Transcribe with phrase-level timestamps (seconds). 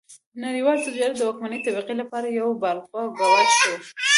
[0.43, 3.69] نړیوال تجارت د واکمنې طبقې لپاره یو بالقوه ګواښ و.